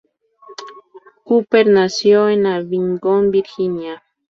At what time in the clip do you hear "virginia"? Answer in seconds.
3.29-4.01